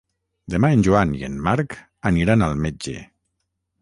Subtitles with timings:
[0.53, 1.75] Demà en Joan i en Marc
[2.13, 2.97] aniran al metge.